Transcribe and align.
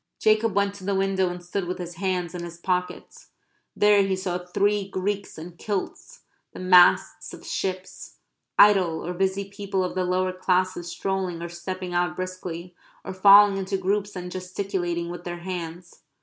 Jacob 0.19 0.55
went 0.55 0.73
to 0.73 0.83
the 0.83 0.95
window 0.95 1.29
and 1.29 1.43
stood 1.45 1.67
with 1.67 1.77
his 1.77 1.93
hands 1.97 2.33
in 2.33 2.43
his 2.43 2.57
pockets. 2.57 3.27
There 3.75 4.01
he 4.01 4.15
saw 4.15 4.39
three 4.39 4.89
Greeks 4.89 5.37
in 5.37 5.57
kilts; 5.57 6.21
the 6.53 6.59
masts 6.59 7.35
of 7.35 7.45
ships; 7.45 8.15
idle 8.57 9.05
or 9.05 9.13
busy 9.13 9.47
people 9.47 9.83
of 9.83 9.93
the 9.93 10.03
lower 10.03 10.33
classes 10.33 10.87
strolling 10.89 11.39
or 11.43 11.49
stepping 11.49 11.93
out 11.93 12.15
briskly, 12.15 12.73
or 13.05 13.13
falling 13.13 13.57
into 13.57 13.77
groups 13.77 14.15
and 14.15 14.31
gesticulating 14.31 15.11
with 15.11 15.23
their 15.23 15.41
hands. 15.41 16.01